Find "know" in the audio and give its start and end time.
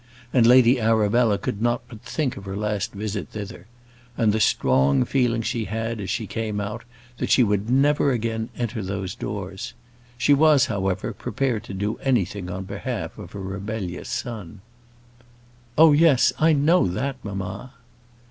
16.53-16.87